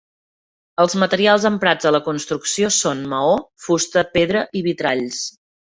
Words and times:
Els 0.83 0.95
materials 1.03 1.45
emprats 1.51 1.89
a 1.89 1.93
la 1.97 2.01
construcció 2.09 2.73
són 2.81 3.07
maó, 3.15 3.39
fusta, 3.69 4.07
pedra 4.19 4.47
i 4.63 4.69
vitralls. 4.73 5.27